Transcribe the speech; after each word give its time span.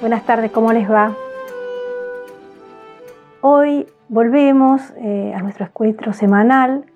Buenas 0.00 0.24
tardes, 0.24 0.50
¿cómo 0.50 0.72
les 0.72 0.90
va? 0.90 1.14
Hoy 3.42 3.86
volvemos 4.08 4.80
eh, 4.96 5.34
a 5.36 5.42
nuestro 5.42 5.66
encuentro 5.66 6.14
semanal 6.14 6.86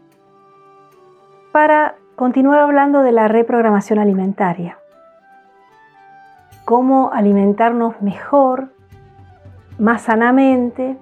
para 1.53 1.97
continuar 2.17 2.61
hablando 2.61 3.03
de 3.03 3.13
la 3.13 3.29
reprogramación 3.29 3.99
alimentaria. 3.99 4.79
Cómo 6.65 7.13
alimentarnos 7.13 8.01
mejor, 8.01 8.71
más 9.79 10.01
sanamente, 10.01 10.97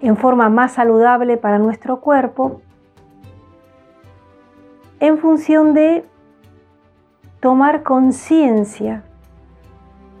en 0.00 0.16
forma 0.16 0.48
más 0.48 0.72
saludable 0.72 1.36
para 1.36 1.58
nuestro 1.58 2.00
cuerpo, 2.00 2.62
en 5.00 5.18
función 5.18 5.74
de 5.74 6.06
tomar 7.40 7.82
conciencia, 7.82 9.02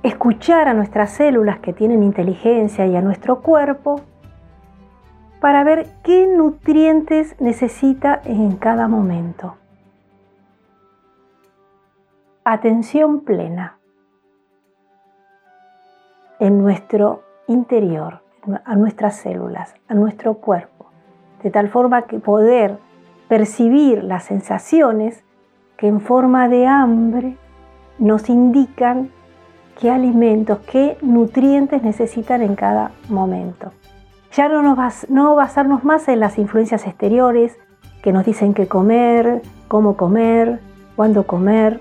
escuchar 0.06 0.68
a 0.68 0.74
nuestras 0.74 1.10
células 1.10 1.58
que 1.58 1.72
tienen 1.72 2.04
inteligencia 2.04 2.86
y 2.86 2.94
a 2.94 3.02
nuestro 3.02 3.40
cuerpo 3.40 4.00
para 5.40 5.64
ver 5.64 5.88
qué 6.04 6.28
nutrientes 6.28 7.34
necesita 7.40 8.20
en 8.24 8.56
cada 8.56 8.86
momento. 8.86 9.56
Atención 12.44 13.20
plena 13.20 13.78
en 16.38 16.62
nuestro 16.62 17.24
interior, 17.48 18.22
a 18.64 18.76
nuestras 18.76 19.16
células, 19.16 19.74
a 19.88 19.94
nuestro 19.94 20.34
cuerpo, 20.34 20.86
de 21.42 21.50
tal 21.50 21.68
forma 21.68 22.02
que 22.02 22.20
poder 22.20 22.78
percibir 23.28 24.04
las 24.04 24.22
sensaciones 24.22 25.24
que 25.76 25.88
en 25.88 26.00
forma 26.00 26.48
de 26.48 26.68
hambre 26.68 27.36
nos 27.98 28.28
indican 28.28 29.10
qué 29.78 29.90
alimentos, 29.90 30.58
qué 30.70 30.96
nutrientes 31.02 31.82
necesitan 31.82 32.42
en 32.42 32.54
cada 32.54 32.92
momento. 33.08 33.72
Ya 34.32 34.48
no, 34.48 34.62
nos 34.62 35.08
no 35.08 35.34
basarnos 35.34 35.84
más 35.84 36.08
en 36.08 36.20
las 36.20 36.38
influencias 36.38 36.86
exteriores 36.86 37.56
que 38.02 38.12
nos 38.12 38.24
dicen 38.24 38.54
qué 38.54 38.66
comer, 38.68 39.42
cómo 39.68 39.96
comer, 39.96 40.60
cuándo 40.94 41.26
comer, 41.26 41.80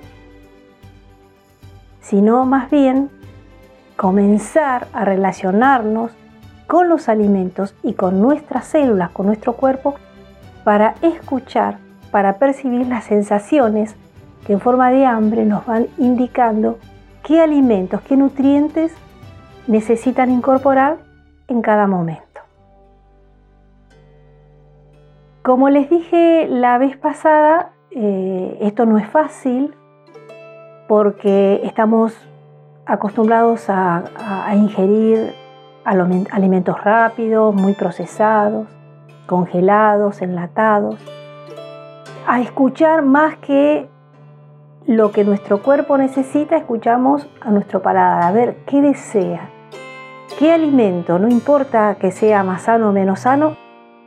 sino 2.01 2.45
más 2.45 2.69
bien 2.69 3.09
comenzar 3.95 4.87
a 4.93 5.05
relacionarnos 5.05 6.11
con 6.67 6.89
los 6.89 7.09
alimentos 7.09 7.75
y 7.83 7.93
con 7.93 8.21
nuestras 8.21 8.65
células, 8.65 9.11
con 9.11 9.27
nuestro 9.27 9.53
cuerpo, 9.53 9.95
para 10.63 10.95
escuchar 11.01 11.77
para 12.15 12.37
percibir 12.37 12.87
las 12.87 13.03
sensaciones 13.03 13.93
que 14.47 14.53
en 14.53 14.61
forma 14.61 14.89
de 14.89 15.05
hambre 15.05 15.43
nos 15.43 15.65
van 15.65 15.87
indicando 15.97 16.79
qué 17.25 17.41
alimentos, 17.41 18.01
qué 18.01 18.15
nutrientes 18.15 18.95
necesitan 19.67 20.29
incorporar 20.29 20.99
en 21.47 21.61
cada 21.61 21.87
momento. 21.87 22.21
Como 25.41 25.69
les 25.69 25.89
dije 25.89 26.47
la 26.47 26.77
vez 26.77 26.97
pasada, 26.97 27.71
eh, 27.89 28.59
esto 28.61 28.85
no 28.85 28.99
es 28.99 29.07
fácil 29.07 29.73
porque 30.87 31.61
estamos 31.63 32.15
acostumbrados 32.85 33.69
a, 33.69 34.03
a 34.45 34.55
ingerir 34.55 35.33
alimentos 35.83 36.83
rápidos, 36.83 37.55
muy 37.55 37.73
procesados, 37.73 38.67
congelados, 39.25 40.21
enlatados 40.21 40.99
a 42.27 42.39
escuchar 42.41 43.03
más 43.03 43.37
que 43.37 43.87
lo 44.87 45.11
que 45.11 45.23
nuestro 45.23 45.63
cuerpo 45.63 45.97
necesita, 45.97 46.57
escuchamos 46.57 47.27
a 47.41 47.49
nuestro 47.49 47.81
paladar, 47.81 48.23
a 48.23 48.31
ver 48.31 48.57
qué 48.67 48.81
desea, 48.81 49.49
qué 50.37 50.51
alimento, 50.51 51.17
no 51.17 51.27
importa 51.27 51.95
que 51.95 52.11
sea 52.11 52.43
más 52.43 52.63
sano 52.63 52.89
o 52.89 52.91
menos 52.91 53.21
sano, 53.21 53.57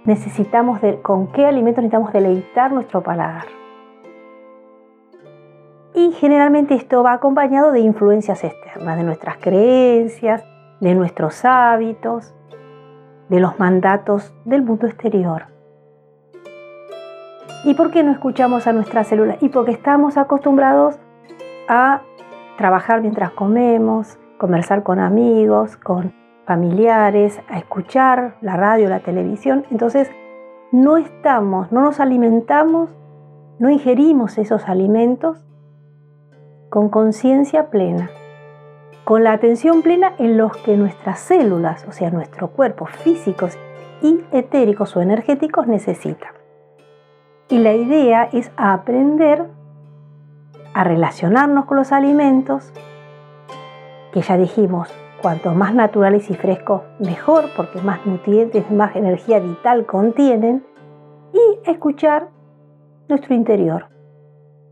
necesitamos 0.04 0.80
de, 0.80 1.00
con 1.00 1.32
qué 1.32 1.46
alimento 1.46 1.80
necesitamos 1.80 2.12
deleitar 2.12 2.72
nuestro 2.72 3.02
paladar. 3.02 3.46
Y 5.94 6.12
generalmente 6.12 6.74
esto 6.74 7.02
va 7.02 7.14
acompañado 7.14 7.72
de 7.72 7.80
influencias 7.80 8.44
externas, 8.44 8.96
de 8.96 9.02
nuestras 9.02 9.38
creencias, 9.38 10.44
de 10.80 10.94
nuestros 10.94 11.44
hábitos, 11.44 12.34
de 13.28 13.40
los 13.40 13.58
mandatos 13.58 14.32
del 14.44 14.62
mundo 14.62 14.86
exterior. 14.86 15.57
¿Y 17.64 17.74
por 17.74 17.90
qué 17.90 18.04
no 18.04 18.12
escuchamos 18.12 18.66
a 18.66 18.72
nuestras 18.72 19.08
células? 19.08 19.42
Y 19.42 19.48
porque 19.48 19.72
estamos 19.72 20.16
acostumbrados 20.16 20.96
a 21.68 22.02
trabajar 22.56 23.00
mientras 23.00 23.30
comemos, 23.32 24.18
conversar 24.38 24.84
con 24.84 25.00
amigos, 25.00 25.76
con 25.76 26.14
familiares, 26.46 27.40
a 27.48 27.58
escuchar 27.58 28.36
la 28.40 28.56
radio, 28.56 28.88
la 28.88 29.00
televisión. 29.00 29.64
Entonces, 29.70 30.10
no 30.70 30.96
estamos, 30.96 31.72
no 31.72 31.82
nos 31.82 31.98
alimentamos, 31.98 32.90
no 33.58 33.70
ingerimos 33.70 34.38
esos 34.38 34.68
alimentos 34.68 35.44
con 36.70 36.90
conciencia 36.90 37.70
plena, 37.70 38.08
con 39.04 39.24
la 39.24 39.32
atención 39.32 39.82
plena 39.82 40.12
en 40.18 40.36
los 40.36 40.56
que 40.58 40.76
nuestras 40.76 41.18
células, 41.18 41.84
o 41.88 41.92
sea, 41.92 42.10
nuestro 42.10 42.48
cuerpo 42.48 42.86
físicos 42.86 43.58
y 44.00 44.20
etéricos 44.30 44.96
o 44.96 45.00
energéticos 45.00 45.66
necesitan. 45.66 46.37
Y 47.50 47.58
la 47.58 47.74
idea 47.74 48.28
es 48.32 48.50
aprender 48.56 49.46
a 50.74 50.84
relacionarnos 50.84 51.64
con 51.64 51.78
los 51.78 51.92
alimentos, 51.92 52.72
que 54.12 54.20
ya 54.20 54.36
dijimos, 54.36 54.88
cuanto 55.22 55.54
más 55.54 55.74
naturales 55.74 56.30
y 56.30 56.34
frescos, 56.34 56.82
mejor, 56.98 57.46
porque 57.56 57.80
más 57.80 58.04
nutrientes, 58.06 58.70
más 58.70 58.94
energía 58.96 59.40
vital 59.40 59.86
contienen, 59.86 60.64
y 61.32 61.70
escuchar 61.70 62.28
nuestro 63.08 63.34
interior, 63.34 63.88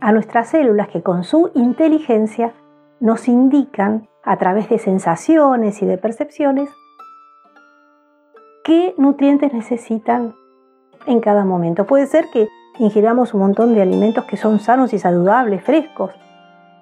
a 0.01 0.13
nuestras 0.13 0.49
células 0.49 0.89
que 0.89 1.03
con 1.03 1.25
su 1.25 1.51
inteligencia 1.55 2.53
nos 3.01 3.29
indican 3.29 4.09
a 4.23 4.37
través 4.37 4.69
de 4.69 4.79
sensaciones 4.79 5.83
y 5.83 5.87
de 5.87 5.99
percepciones 5.99 6.71
qué 8.65 8.95
nutrientes 8.99 9.53
necesitan 9.53 10.35
en 11.07 11.21
cada 11.21 11.45
momento. 11.45 11.87
Puede 11.87 12.07
ser 12.07 12.27
que 12.33 12.49
ingiramos 12.79 13.35
un 13.35 13.41
montón 13.41 13.75
de 13.75 13.83
alimentos 13.83 14.25
que 14.25 14.37
son 14.37 14.59
sanos 14.59 14.93
y 14.93 14.99
saludables, 14.99 15.63
frescos, 15.63 16.13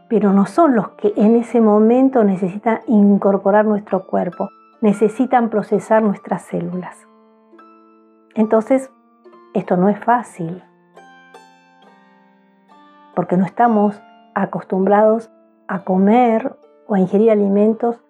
pero 0.08 0.32
no 0.32 0.46
son 0.46 0.74
los 0.74 0.90
que 0.90 1.12
en 1.16 1.36
ese 1.36 1.60
momento 1.60 2.24
necesitan 2.24 2.80
incorporar 2.86 3.64
nuestro 3.64 4.06
cuerpo, 4.06 4.48
necesitan 4.80 5.50
procesar 5.50 6.02
nuestras 6.02 6.42
células. 6.42 6.96
Entonces, 8.34 8.90
esto 9.54 9.76
no 9.76 9.88
es 9.88 9.98
fácil, 9.98 10.62
porque 13.14 13.36
no 13.36 13.44
estamos 13.44 14.00
acostumbrados 14.34 15.30
a 15.68 15.84
comer 15.84 16.56
o 16.86 16.94
a 16.94 17.00
ingerir 17.00 17.30
alimentos 17.30 18.02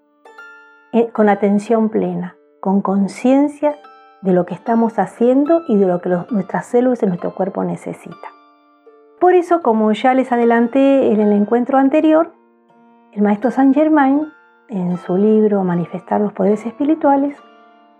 eh, 0.92 1.10
con 1.12 1.28
atención 1.28 1.90
plena, 1.90 2.36
con 2.60 2.80
conciencia 2.80 3.76
de 4.24 4.32
lo 4.32 4.46
que 4.46 4.54
estamos 4.54 4.98
haciendo 4.98 5.62
y 5.68 5.76
de 5.76 5.86
lo 5.86 6.00
que 6.00 6.08
nuestras 6.30 6.64
células 6.64 7.02
en 7.02 7.10
nuestro 7.10 7.34
cuerpo 7.34 7.62
necesitan. 7.62 8.30
Por 9.20 9.34
eso, 9.34 9.60
como 9.60 9.92
ya 9.92 10.14
les 10.14 10.32
adelanté 10.32 11.12
en 11.12 11.20
el 11.20 11.32
encuentro 11.32 11.76
anterior, 11.76 12.32
el 13.12 13.22
maestro 13.22 13.50
Saint 13.50 13.74
Germain, 13.74 14.32
en 14.68 14.96
su 14.96 15.18
libro 15.18 15.62
Manifestar 15.62 16.22
los 16.22 16.32
Poderes 16.32 16.64
Espirituales, 16.64 17.36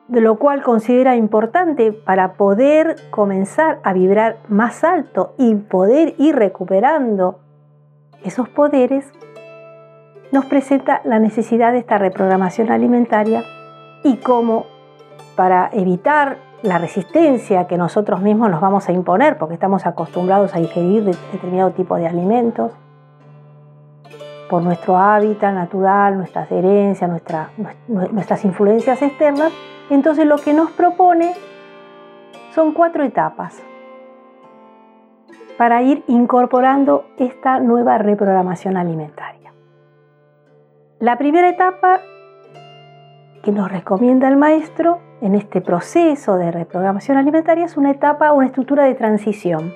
de 0.09 0.23
lo 0.23 0.39
cual 0.39 0.63
considera 0.63 1.15
importante 1.15 1.93
para 1.93 2.35
poder 2.35 2.97
comenzar 3.11 3.81
a 3.85 3.93
vibrar 3.93 4.39
más 4.49 4.83
alto 4.83 5.35
y 5.37 5.55
poder 5.55 6.15
ir 6.17 6.37
recuperando 6.37 7.39
esos 8.23 8.49
poderes, 8.49 9.13
nos 10.33 10.47
presenta 10.47 11.03
la 11.05 11.19
necesidad 11.19 11.73
de 11.73 11.79
esta 11.79 11.99
reprogramación 11.99 12.71
alimentaria 12.71 13.45
y 14.03 14.17
cómo 14.17 14.74
para 15.37 15.71
evitar 15.73 16.39
la 16.63 16.79
resistencia 16.79 17.67
que 17.67 17.77
nosotros 17.77 18.21
mismos 18.21 18.51
nos 18.51 18.61
vamos 18.61 18.89
a 18.89 18.93
imponer 18.93 19.37
porque 19.37 19.55
estamos 19.55 19.85
acostumbrados 19.87 20.55
a 20.55 20.61
ingerir 20.61 21.05
determinado 21.05 21.73
tipo 21.73 21.97
de 21.97 22.07
alimentos 22.07 22.73
por 24.49 24.63
nuestro 24.63 24.97
hábitat 24.97 25.53
natural, 25.53 26.17
nuestras 26.17 26.51
herencias, 26.51 27.11
nuestras 27.89 28.45
influencias 28.45 29.03
externas. 29.03 29.53
Entonces 29.91 30.27
lo 30.27 30.37
que 30.37 30.55
nos 30.55 30.71
propone 30.71 31.33
son 32.55 32.73
cuatro 32.73 33.05
etapas 33.05 33.63
para 35.59 35.83
ir 35.83 36.03
incorporando 36.09 37.05
esta 37.17 37.61
nueva 37.61 37.99
reprogramación 37.99 38.77
alimentaria. 38.77 39.53
La 40.99 41.19
primera 41.19 41.49
etapa 41.49 42.01
que 43.43 43.53
nos 43.53 43.71
recomienda 43.71 44.29
el 44.29 44.37
maestro 44.37 45.01
en 45.25 45.35
este 45.35 45.63
proceso 45.63 46.37
de 46.37 46.53
reprogramación 46.53 47.17
alimentaria 47.17 47.65
es 47.65 47.79
una 47.79 47.91
etapa, 47.91 48.35
una 48.35 48.45
estructura 48.47 48.85
de 48.85 48.95
transición. 48.95 49.73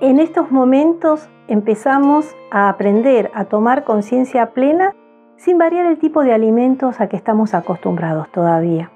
en 0.00 0.18
estos 0.18 0.50
momentos 0.50 1.30
empezamos 1.48 2.34
a 2.50 2.68
aprender 2.68 3.30
a 3.32 3.44
tomar 3.44 3.84
conciencia 3.84 4.50
plena 4.50 4.94
sin 5.36 5.56
variar 5.56 5.86
el 5.86 5.98
tipo 5.98 6.24
de 6.24 6.34
alimentos 6.34 7.00
a 7.00 7.08
que 7.08 7.16
estamos 7.16 7.54
acostumbrados 7.54 8.30
todavía. 8.30 8.90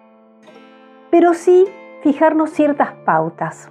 Pero 1.11 1.33
sí 1.33 1.67
fijarnos 2.03 2.51
ciertas 2.51 2.93
pautas, 3.07 3.71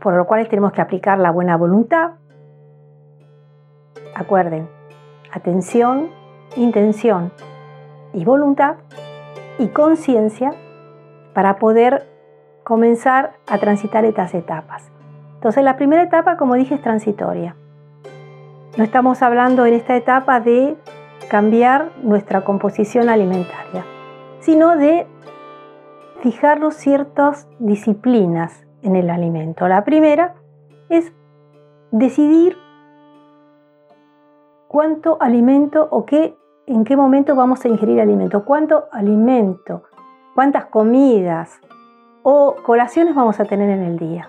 por 0.00 0.14
lo 0.14 0.26
cual 0.26 0.48
tenemos 0.48 0.72
que 0.72 0.80
aplicar 0.80 1.18
la 1.18 1.30
buena 1.30 1.56
voluntad. 1.56 2.12
Acuerden, 4.16 4.68
atención, 5.30 6.08
intención 6.56 7.30
y 8.12 8.24
voluntad 8.24 8.76
y 9.58 9.68
conciencia 9.68 10.52
para 11.34 11.58
poder 11.58 12.06
comenzar 12.64 13.32
a 13.46 13.58
transitar 13.58 14.04
estas 14.04 14.34
etapas. 14.34 14.90
Entonces 15.34 15.62
la 15.62 15.76
primera 15.76 16.02
etapa, 16.02 16.36
como 16.36 16.54
dije, 16.54 16.74
es 16.74 16.82
transitoria. 16.82 17.56
No 18.76 18.84
estamos 18.84 19.22
hablando 19.22 19.66
en 19.66 19.74
esta 19.74 19.96
etapa 19.96 20.40
de 20.40 20.76
cambiar 21.28 21.90
nuestra 22.02 22.44
composición 22.44 23.08
alimentaria, 23.08 23.84
sino 24.40 24.76
de 24.76 25.06
fijarnos 26.20 26.74
ciertas 26.74 27.48
disciplinas 27.58 28.66
en 28.82 28.96
el 28.96 29.10
alimento. 29.10 29.68
La 29.68 29.84
primera 29.84 30.34
es 30.88 31.12
decidir 31.90 32.56
cuánto 34.68 35.16
alimento 35.20 35.88
o 35.90 36.04
qué, 36.04 36.36
en 36.68 36.84
qué 36.84 36.96
momento 36.96 37.34
vamos 37.34 37.64
a 37.64 37.68
ingerir 37.68 38.00
alimento, 38.00 38.44
cuánto 38.44 38.84
alimento, 38.92 39.84
cuántas 40.34 40.66
comidas 40.66 41.60
o 42.22 42.56
colaciones 42.64 43.14
vamos 43.14 43.40
a 43.40 43.44
tener 43.44 43.70
en 43.70 43.82
el 43.82 43.98
día 43.98 44.28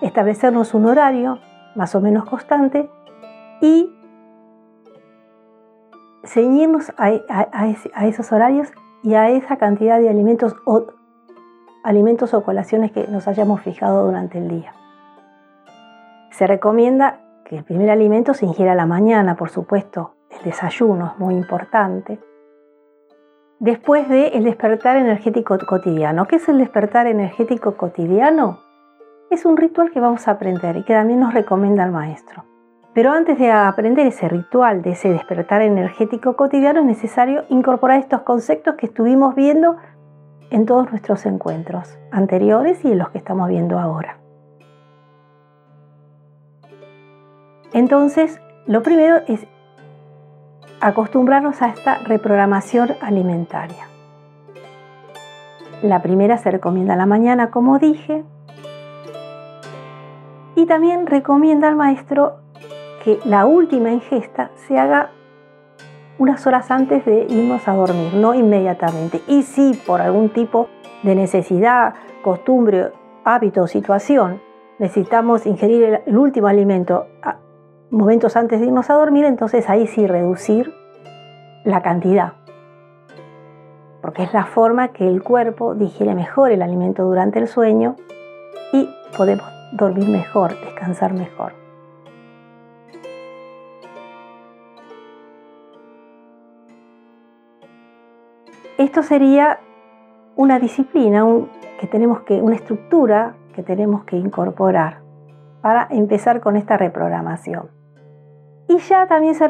establecernos 0.00 0.74
un 0.74 0.86
horario 0.86 1.38
más 1.74 1.94
o 1.94 2.00
menos 2.00 2.24
constante 2.24 2.90
y 3.60 3.94
ceñirnos 6.24 6.92
a, 6.96 7.10
esos 8.06 8.32
horarios 8.32 8.68
y 9.02 9.14
a 9.14 9.28
esa 9.30 9.56
cantidad 9.56 9.98
de 9.98 10.08
alimentos 10.08 10.56
o, 10.64 10.86
alimentos 11.84 12.34
o 12.34 12.42
colaciones 12.42 12.92
que 12.92 13.06
nos 13.08 13.28
hayamos 13.28 13.60
fijado 13.60 14.06
durante 14.06 14.38
el 14.38 14.48
día. 14.48 14.72
Se 16.30 16.46
recomienda 16.46 17.20
que 17.44 17.58
el 17.58 17.64
primer 17.64 17.90
alimento 17.90 18.34
se 18.34 18.46
ingiera 18.46 18.72
a 18.72 18.76
la 18.76 18.86
mañana, 18.86 19.36
por 19.36 19.50
supuesto, 19.50 20.14
el 20.30 20.44
desayuno 20.44 21.12
es 21.12 21.18
muy 21.18 21.34
importante. 21.34 22.18
Después 23.58 24.08
de 24.08 24.28
el 24.28 24.44
despertar 24.44 24.96
energético 24.96 25.58
cotidiano. 25.66 26.26
¿Qué 26.26 26.36
es 26.36 26.48
el 26.48 26.58
despertar 26.58 27.06
energético 27.06 27.76
cotidiano? 27.76 28.60
es 29.30 29.44
un 29.44 29.56
ritual 29.56 29.90
que 29.92 30.00
vamos 30.00 30.26
a 30.26 30.32
aprender 30.32 30.76
y 30.76 30.82
que 30.82 30.92
también 30.92 31.20
nos 31.20 31.32
recomienda 31.32 31.84
el 31.84 31.92
maestro. 31.92 32.44
Pero 32.92 33.12
antes 33.12 33.38
de 33.38 33.52
aprender 33.52 34.06
ese 34.06 34.28
ritual, 34.28 34.82
de 34.82 34.90
ese 34.90 35.10
despertar 35.10 35.62
energético 35.62 36.34
cotidiano, 36.34 36.80
es 36.80 36.86
necesario 36.86 37.44
incorporar 37.48 38.00
estos 38.00 38.22
conceptos 38.22 38.74
que 38.74 38.86
estuvimos 38.86 39.36
viendo 39.36 39.76
en 40.50 40.66
todos 40.66 40.90
nuestros 40.90 41.24
encuentros 41.26 41.96
anteriores 42.10 42.84
y 42.84 42.90
en 42.90 42.98
los 42.98 43.10
que 43.10 43.18
estamos 43.18 43.48
viendo 43.48 43.78
ahora. 43.78 44.18
Entonces, 47.72 48.40
lo 48.66 48.82
primero 48.82 49.18
es 49.28 49.46
acostumbrarnos 50.80 51.60
a 51.62 51.68
esta 51.68 51.98
reprogramación 51.98 52.90
alimentaria. 53.00 53.88
La 55.82 56.02
primera 56.02 56.38
se 56.38 56.50
recomienda 56.50 56.94
a 56.94 56.96
la 56.96 57.06
mañana, 57.06 57.50
como 57.50 57.78
dije, 57.78 58.24
y 60.56 60.66
también 60.66 61.06
recomienda 61.06 61.68
al 61.68 61.76
maestro 61.76 62.36
que 63.04 63.18
la 63.24 63.46
última 63.46 63.90
ingesta 63.90 64.50
se 64.66 64.78
haga 64.78 65.10
unas 66.18 66.46
horas 66.46 66.70
antes 66.70 67.04
de 67.06 67.26
irnos 67.30 67.66
a 67.66 67.72
dormir, 67.72 68.12
no 68.12 68.34
inmediatamente. 68.34 69.22
Y 69.26 69.42
si 69.42 69.72
por 69.86 70.02
algún 70.02 70.28
tipo 70.28 70.68
de 71.02 71.14
necesidad, 71.14 71.94
costumbre, 72.22 72.92
hábito 73.24 73.62
o 73.62 73.66
situación 73.66 74.42
necesitamos 74.78 75.46
ingerir 75.46 76.02
el, 76.06 76.18
último 76.18 76.48
alimento 76.48 77.06
momentos 77.90 78.36
antes 78.36 78.60
de 78.60 78.66
irnos 78.66 78.88
a 78.90 78.94
dormir, 78.94 79.24
entonces 79.24 79.68
ahí 79.68 79.86
sí 79.86 80.06
reducir 80.06 80.72
la 81.64 81.82
cantidad. 81.82 82.34
Porque 84.00 84.22
es 84.22 84.32
la 84.32 84.46
forma 84.46 84.88
que 84.88 85.06
el 85.06 85.22
cuerpo 85.22 85.74
digiere 85.74 86.14
mejor 86.14 86.52
el 86.52 86.62
alimento 86.62 87.04
durante 87.04 87.38
el 87.38 87.48
sueño 87.48 87.96
y 88.72 88.88
podemos 89.16 89.46
dormir 89.72 90.08
mejor, 90.08 90.58
descansar 90.60 91.12
mejor. 91.12 91.52
Esto 98.78 99.02
sería 99.02 99.58
una 100.36 100.58
disciplina 100.58 101.26
que 101.78 101.86
tenemos 101.86 102.20
que, 102.20 102.40
una 102.40 102.56
estructura 102.56 103.34
que 103.54 103.62
tenemos 103.62 104.04
que 104.04 104.16
incorporar 104.16 105.02
para 105.60 105.86
empezar 105.90 106.40
con 106.40 106.56
esta 106.56 106.78
reprogramación. 106.78 107.79
Y 108.70 108.78
ya 108.78 109.08
también 109.08 109.34
se 109.34 109.48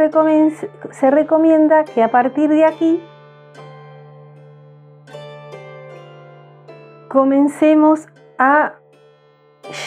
se 0.93 1.11
recomienda 1.11 1.85
que 1.85 2.03
a 2.03 2.11
partir 2.11 2.49
de 2.49 2.65
aquí 2.65 3.03
comencemos 7.09 8.09
a 8.39 8.77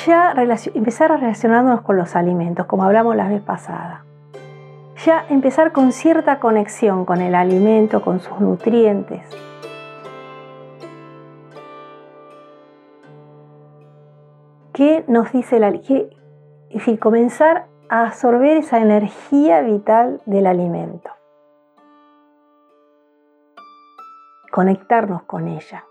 ya 0.05 0.35
empezar 0.75 1.11
a 1.11 1.17
relacionarnos 1.17 1.81
con 1.81 1.97
los 1.97 2.15
alimentos, 2.15 2.67
como 2.67 2.83
hablamos 2.83 3.15
la 3.15 3.27
vez 3.27 3.41
pasada. 3.41 4.05
Ya 5.03 5.25
empezar 5.27 5.71
con 5.71 5.93
cierta 5.93 6.39
conexión 6.39 7.03
con 7.03 7.19
el 7.19 7.33
alimento, 7.33 8.03
con 8.03 8.19
sus 8.19 8.39
nutrientes. 8.39 9.27
¿Qué 14.73 15.03
nos 15.07 15.31
dice 15.31 15.57
el 15.57 15.63
alimento? 15.63 16.15
Es 16.69 16.75
decir, 16.75 16.99
comenzar 16.99 17.72
a 17.93 18.07
absorber 18.07 18.57
esa 18.57 18.79
energía 18.79 19.61
vital 19.61 20.19
del 20.25 20.47
alimento. 20.47 21.11
Conectarnos 24.51 25.23
con 25.23 25.47
ella. 25.47 25.85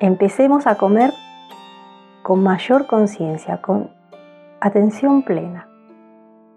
empecemos 0.00 0.66
a 0.66 0.74
comer 0.74 1.12
con 2.24 2.42
mayor 2.42 2.88
conciencia, 2.88 3.62
con 3.62 3.88
atención 4.60 5.22
plena, 5.22 5.68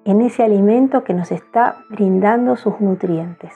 en 0.03 0.23
ese 0.23 0.43
alimento 0.43 1.03
que 1.03 1.13
nos 1.13 1.31
está 1.31 1.77
brindando 1.91 2.55
sus 2.55 2.81
nutrientes, 2.81 3.53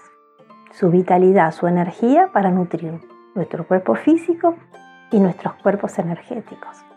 su 0.70 0.92
vitalidad, 0.92 1.52
su 1.52 1.66
energía 1.66 2.30
para 2.32 2.52
nutrir 2.52 3.02
nuestro 3.34 3.68
cuerpo 3.68 3.96
físico 3.96 4.56
y 5.12 5.20
nuestros 5.20 5.56
cuerpos 5.56 5.98
energéticos. 5.98 6.89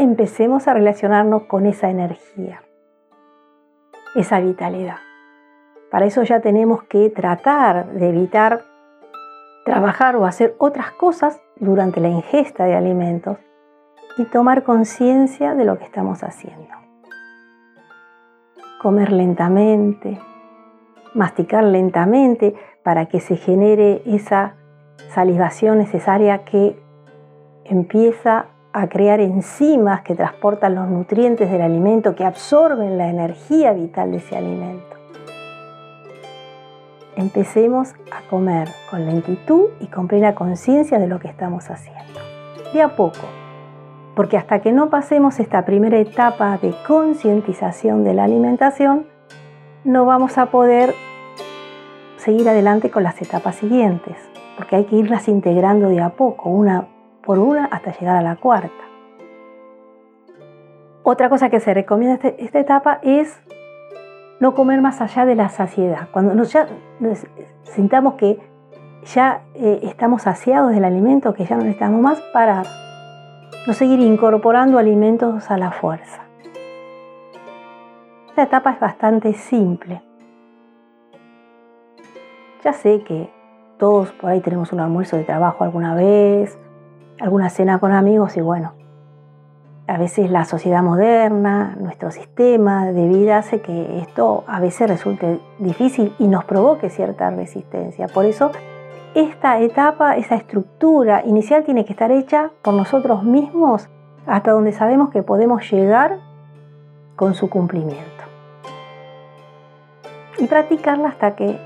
Empecemos 0.00 0.66
a 0.66 0.72
relacionarnos 0.72 1.42
con 1.42 1.66
esa 1.66 1.90
energía, 1.90 2.62
esa 4.14 4.40
vitalidad. 4.40 4.96
Para 5.90 6.06
eso 6.06 6.22
ya 6.22 6.40
tenemos 6.40 6.84
que 6.84 7.10
tratar 7.10 7.84
de 7.92 8.08
evitar 8.08 8.64
trabajar 9.66 10.16
o 10.16 10.24
hacer 10.24 10.54
otras 10.56 10.90
cosas 10.92 11.42
durante 11.56 12.00
la 12.00 12.08
ingesta 12.08 12.64
de 12.64 12.76
alimentos 12.76 13.36
y 14.16 14.24
tomar 14.24 14.62
conciencia 14.62 15.54
de 15.54 15.66
lo 15.66 15.76
que 15.76 15.84
estamos 15.84 16.24
haciendo. 16.24 16.74
Comer 18.80 19.12
lentamente, 19.12 20.18
masticar 21.12 21.62
lentamente 21.62 22.54
para 22.82 23.04
que 23.04 23.20
se 23.20 23.36
genere 23.36 24.00
esa 24.06 24.54
salivación 25.10 25.76
necesaria 25.76 26.46
que 26.46 26.82
empieza 27.66 28.46
a 28.72 28.88
crear 28.88 29.20
enzimas 29.20 30.02
que 30.02 30.14
transportan 30.14 30.74
los 30.74 30.88
nutrientes 30.88 31.50
del 31.50 31.62
alimento, 31.62 32.14
que 32.14 32.24
absorben 32.24 32.98
la 32.98 33.08
energía 33.08 33.72
vital 33.72 34.12
de 34.12 34.18
ese 34.18 34.36
alimento 34.36 34.90
empecemos 37.20 37.94
a 38.10 38.28
comer 38.28 38.68
con 38.90 39.04
lentitud 39.04 39.68
y 39.80 39.86
con 39.86 40.08
plena 40.08 40.34
conciencia 40.34 40.98
de 40.98 41.06
lo 41.06 41.20
que 41.20 41.28
estamos 41.28 41.70
haciendo. 41.70 42.00
De 42.72 42.82
a 42.82 42.96
poco, 42.96 43.26
porque 44.14 44.36
hasta 44.36 44.60
que 44.60 44.72
no 44.72 44.90
pasemos 44.90 45.38
esta 45.38 45.64
primera 45.64 45.98
etapa 45.98 46.58
de 46.58 46.74
concientización 46.86 48.04
de 48.04 48.14
la 48.14 48.24
alimentación, 48.24 49.06
no 49.84 50.04
vamos 50.04 50.38
a 50.38 50.46
poder 50.46 50.94
seguir 52.16 52.48
adelante 52.48 52.90
con 52.90 53.02
las 53.02 53.20
etapas 53.20 53.56
siguientes, 53.56 54.16
porque 54.56 54.76
hay 54.76 54.84
que 54.84 54.96
irlas 54.96 55.28
integrando 55.28 55.88
de 55.88 56.00
a 56.00 56.10
poco, 56.10 56.50
una 56.50 56.86
por 57.24 57.38
una, 57.38 57.66
hasta 57.66 57.92
llegar 57.92 58.16
a 58.16 58.22
la 58.22 58.36
cuarta. 58.36 58.84
Otra 61.02 61.28
cosa 61.28 61.48
que 61.50 61.60
se 61.60 61.72
recomienda 61.74 62.14
este, 62.14 62.44
esta 62.44 62.60
etapa 62.60 63.00
es 63.02 63.40
no 64.38 64.54
comer 64.54 64.80
más 64.80 65.00
allá 65.00 65.24
de 65.26 65.34
la 65.34 65.48
saciedad. 65.48 66.08
Cuando 66.12 66.34
nos 66.34 66.52
ya 66.52 66.66
sintamos 67.62 68.14
que 68.14 68.38
ya 69.04 69.42
eh, 69.54 69.80
estamos 69.82 70.22
saciados 70.22 70.72
del 70.72 70.84
alimento, 70.84 71.34
que 71.34 71.44
ya 71.44 71.56
no 71.56 71.62
necesitamos 71.62 72.00
más, 72.00 72.20
parar. 72.32 72.66
No 73.66 73.72
seguir 73.72 74.00
incorporando 74.00 74.78
alimentos 74.78 75.50
a 75.50 75.58
la 75.58 75.70
fuerza. 75.70 76.22
Esta 78.28 78.42
etapa 78.42 78.70
es 78.70 78.80
bastante 78.80 79.34
simple. 79.34 80.02
Ya 82.62 82.72
sé 82.72 83.02
que 83.02 83.30
todos 83.78 84.12
por 84.12 84.30
ahí 84.30 84.40
tenemos 84.40 84.72
un 84.72 84.80
almuerzo 84.80 85.16
de 85.16 85.24
trabajo 85.24 85.64
alguna 85.64 85.94
vez, 85.94 86.58
alguna 87.20 87.50
cena 87.50 87.78
con 87.78 87.92
amigos 87.92 88.36
y 88.36 88.40
bueno, 88.40 88.72
a 89.86 89.98
veces 89.98 90.30
la 90.30 90.44
sociedad 90.44 90.82
moderna, 90.82 91.76
nuestro 91.80 92.10
sistema 92.10 92.86
de 92.92 93.08
vida 93.08 93.38
hace 93.38 93.60
que 93.60 93.98
esto 93.98 94.44
a 94.46 94.60
veces 94.60 94.88
resulte 94.88 95.40
difícil 95.58 96.14
y 96.18 96.28
nos 96.28 96.44
provoque 96.44 96.90
cierta 96.90 97.30
resistencia. 97.30 98.06
Por 98.06 98.24
eso 98.24 98.52
esta 99.14 99.58
etapa, 99.58 100.16
esa 100.16 100.36
estructura 100.36 101.24
inicial 101.24 101.64
tiene 101.64 101.84
que 101.84 101.92
estar 101.92 102.12
hecha 102.12 102.50
por 102.62 102.74
nosotros 102.74 103.24
mismos 103.24 103.88
hasta 104.26 104.52
donde 104.52 104.72
sabemos 104.72 105.10
que 105.10 105.24
podemos 105.24 105.68
llegar 105.70 106.18
con 107.16 107.34
su 107.34 107.50
cumplimiento. 107.50 108.04
Y 110.38 110.46
practicarla 110.46 111.08
hasta 111.08 111.34
que 111.34 111.58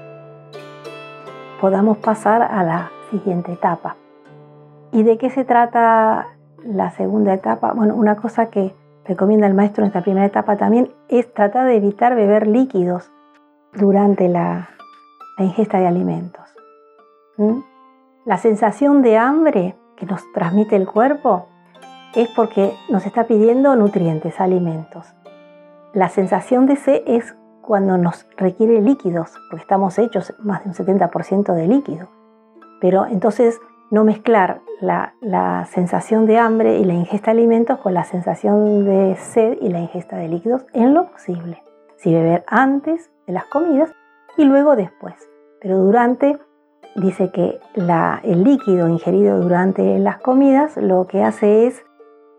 podamos 1.61 1.99
pasar 1.99 2.43
a 2.43 2.63
la 2.63 2.91
siguiente 3.11 3.53
etapa. 3.53 3.97
¿Y 4.95 5.03
de 5.03 5.19
qué 5.19 5.29
se 5.29 5.45
trata 5.45 6.29
la 6.65 6.93
segunda 6.93 7.35
etapa? 7.35 7.73
Bueno, 7.73 7.97
una 7.97 8.15
cosa 8.15 8.47
que 8.47 8.77
recomienda 9.05 9.49
el 9.49 9.53
maestro 9.53 9.83
en 9.83 9.89
esta 9.89 10.03
primera 10.03 10.25
etapa 10.25 10.57
también 10.57 10.95
es 11.09 11.35
tratar 11.35 11.67
de 11.67 11.75
evitar 11.75 12.15
beber 12.15 12.47
líquidos 12.47 13.11
durante 13.73 14.29
la, 14.29 14.69
ingesta 15.39 15.81
de 15.81 15.89
alimentos. 15.89 16.45
La 18.25 18.39
sensación 18.39 19.03
de 19.03 19.19
hambre 19.19 19.75
que 19.97 20.07
nos 20.07 20.23
transmite 20.33 20.77
el 20.77 20.87
cuerpo 20.87 21.49
es 22.15 22.29
porque 22.37 22.73
nos 22.89 23.05
está 23.05 23.25
pidiendo 23.25 23.75
nutrientes, 23.75 24.41
alimentos. 24.41 25.13
La 25.93 26.09
sensación 26.09 26.67
de 26.67 26.77
sed 26.77 27.03
es 27.05 27.37
cuando 27.63 27.99
nos 27.99 28.29
requiere 28.37 28.81
líquidos, 28.81 29.33
porque 29.51 29.63
estamos 29.63 29.99
hechos 29.99 30.35
más 30.39 30.63
de 30.63 30.71
un 30.71 30.77
70% 30.77 31.53
de 31.53 31.67
líquido. 31.67 32.07
Pero 32.81 33.07
entonces 33.07 33.61
no 33.91 34.05
mezclar 34.05 34.61
la, 34.81 35.15
la, 35.21 35.67
sensación 35.67 36.27
de 36.27 36.39
hambre 36.39 36.79
y 36.79 36.85
la 36.85 36.95
ingesta 36.95 37.33
de 37.33 37.39
alimentos 37.39 37.79
con 37.79 37.95
la 37.95 38.05
sensación 38.05 38.85
de 38.85 39.17
sed 39.17 39.59
y 39.61 39.69
la 39.69 39.81
ingesta 39.81 40.17
de 40.17 40.29
líquidos 40.29 40.67
en 40.73 40.95
lo 40.95 41.11
posible. 41.11 41.63
Si 41.97 42.13
beber 42.13 42.45
antes 42.47 43.11
de 43.27 43.33
las 43.33 43.45
comidas 43.47 43.93
y 44.37 44.45
luego 44.45 44.77
después. 44.77 45.15
Pero 45.61 45.79
durante, 45.79 46.39
dice 46.97 47.31
que 47.31 47.61
el 48.23 48.45
líquido 48.45 48.89
ingerido 48.89 49.41
durante 49.41 49.99
las 49.99 50.19
comidas 50.19 50.77
lo 50.77 51.07
que 51.07 51.23
hace 51.23 51.67
es 51.67 51.85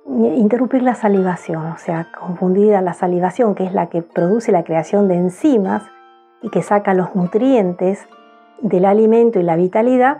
interrumpir 0.07 0.83
la 0.83 0.93
salivación, 0.93 1.65
o 1.65 1.77
sea, 1.77 2.07
confundir 2.17 2.75
a 2.75 2.81
la 2.81 2.93
salivación, 2.93 3.55
que 3.55 3.63
es 3.63 3.73
la 3.73 3.87
que 3.87 4.01
produce 4.03 4.51
la 4.51 4.63
creación 4.63 5.07
de 5.07 5.15
enzimas 5.15 5.83
y 6.41 6.49
que 6.49 6.61
saca 6.61 6.93
los 6.93 7.15
nutrientes 7.15 8.07
del 8.61 8.85
alimento 8.85 9.39
y 9.39 9.43
la 9.43 9.55
vitalidad, 9.55 10.17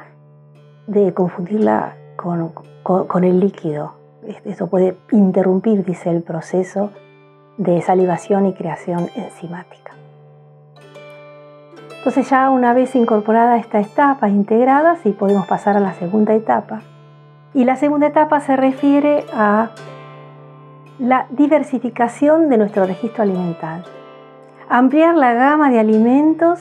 de 0.88 1.13
confundirla 1.13 1.96
con, 2.15 2.51
con, 2.84 3.24
el 3.24 3.39
líquido. 3.39 3.94
Eso 4.44 4.68
puede 4.68 4.98
interrumpir, 5.12 5.84
dice 5.84 6.10
el 6.10 6.24
proceso 6.24 6.92
de 7.58 7.82
salivación 7.82 8.46
y 8.48 8.54
creación 8.54 9.10
enzimática. 9.15 9.94
Entonces 11.98 12.30
ya 12.30 12.50
una 12.50 12.74
vez 12.74 12.96
incorporada 12.96 13.58
esta 13.58 13.80
etapa 13.80 14.30
integrada, 14.30 14.98
sí 14.98 15.12
podemos 15.12 15.48
pasar 15.48 15.77
a 15.77 15.80
la 15.80 15.94
segunda 15.94 16.34
etapa. 16.34 16.82
Y 17.54 17.63
la 17.63 17.77
segunda 17.77 18.08
etapa 18.08 18.42
se 18.42 18.56
refiere 18.56 19.25
a 19.34 19.72
la 21.00 21.27
diversificación 21.30 22.50
de 22.50 22.58
nuestro 22.58 22.86
registro 22.86 23.24
alimentar. 23.24 23.84
Ampliar 24.70 25.15
la 25.15 25.34
gama 25.34 25.70
de 25.70 25.80
alimentos 25.80 26.60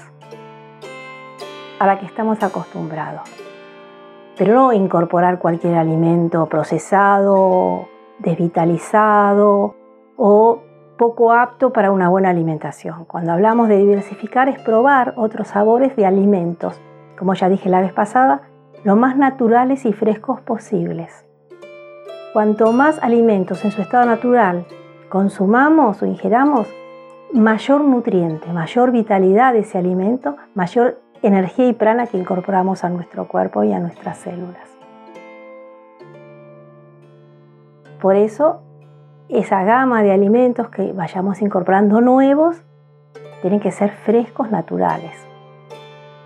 a 1.79 1.87
la 1.87 1.99
que 1.99 2.07
estamos 2.07 2.43
acostumbrados 2.43 3.44
pero 4.37 4.55
no 4.55 4.73
incorporar 4.73 5.39
cualquier 5.39 5.77
alimento 5.77 6.47
procesado, 6.47 7.87
desvitalizado 8.19 9.75
o 10.17 10.61
poco 10.97 11.33
apto 11.33 11.73
para 11.73 11.91
una 11.91 12.09
buena 12.09 12.31
alimentación. 12.31 13.05
Cuando 13.05 13.33
hablamos 13.33 13.69
de 13.69 13.79
diversificar 13.79 14.49
es 14.49 14.61
probar 14.61 15.15
otros 15.17 15.49
sabores 15.49 15.97
de 15.97 16.07
alimentos, 16.07 16.81
como 17.19 17.35
ya 17.35 17.49
dije 17.49 17.69
la 17.69 17.81
vez 17.81 17.93
pasada, 17.93 18.43
lo 18.85 18.97
más 18.97 19.17
naturales 19.17 19.85
y 19.87 19.93
frescos 19.93 20.41
posibles. 20.41 21.25
Cuanto 22.33 22.73
más 22.73 23.03
alimentos 23.03 23.65
en 23.65 23.71
su 23.71 23.81
estado 23.81 24.07
natural 24.07 24.67
consumamos 25.09 26.03
o 26.03 26.07
ingeramos, 26.07 26.67
mayor 27.33 27.83
nutriente, 27.83 28.53
mayor 28.53 28.91
vitalidad 28.91 29.53
de 29.53 29.61
ese 29.61 29.79
alimento, 29.79 30.37
mayor 30.55 31.01
energía 31.27 31.67
y 31.69 31.73
prana 31.73 32.07
que 32.07 32.19
incorporamos 32.19 32.85
a 32.85 32.91
nuestro 32.91 33.27
cuerpo 33.27 33.65
y 33.65 33.73
a 33.73 33.79
nuestras 33.79 34.19
células. 34.19 34.69
Por 38.01 38.17
eso, 38.17 38.61
esa 39.31 39.65
gama 39.65 40.03
de 40.03 40.13
alimentos 40.13 40.69
que 40.69 40.93
vayamos 40.93 41.41
incorporando 41.41 42.03
nuevos 42.03 42.63
tienen 43.41 43.61
que 43.61 43.73
ser 43.73 43.93
frescos, 43.93 44.51
naturales. 44.51 45.13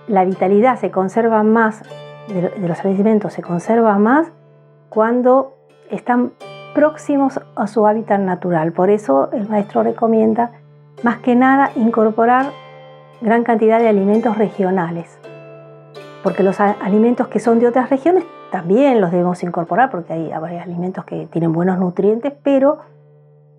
La 0.08 0.24
vitalidad 0.24 0.78
se 0.78 0.90
conserva 0.90 1.44
más, 1.44 1.82
de 2.26 2.68
los 2.68 2.84
alimentos 2.84 3.32
se 3.32 3.42
conserva 3.42 3.98
más 3.98 4.32
cuando 4.88 5.54
están 5.90 6.32
próximos 6.74 7.40
a 7.54 7.66
su 7.68 7.86
hábitat 7.86 8.20
natural. 8.20 8.72
Por 8.72 8.90
eso 8.90 9.30
el 9.32 9.48
maestro 9.48 9.84
recomienda 9.84 10.52
más 11.04 11.18
que 11.18 11.36
nada 11.36 11.70
incorporar 11.76 12.46
gran 13.20 13.44
cantidad 13.44 13.78
de 13.78 13.88
alimentos 13.88 14.38
regionales, 14.38 15.18
porque 16.22 16.42
los 16.42 16.60
alimentos 16.60 17.28
que 17.28 17.40
son 17.40 17.58
de 17.58 17.66
otras 17.66 17.90
regiones 17.90 18.24
también 18.50 19.00
los 19.00 19.10
debemos 19.10 19.42
incorporar, 19.42 19.90
porque 19.90 20.12
hay, 20.12 20.32
alimentos 20.32 21.04
que 21.04 21.26
tienen 21.26 21.52
buenos 21.52 21.78
nutrientes, 21.78 22.32
pero 22.42 22.78